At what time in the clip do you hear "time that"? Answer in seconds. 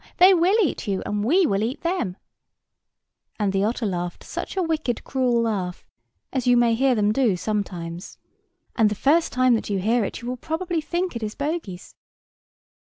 9.31-9.69